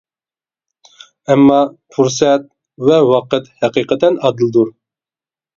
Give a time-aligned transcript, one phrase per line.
[1.33, 1.57] ئەمما
[1.97, 2.47] پۇرسەت
[2.87, 4.77] ۋە ۋاقىت ھەقىقەتەن ئادىلدۇر.